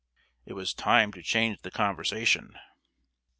It 0.47 0.53
was 0.53 0.73
time 0.73 1.13
to 1.13 1.21
change 1.21 1.61
the 1.61 1.69
conversation. 1.69 2.57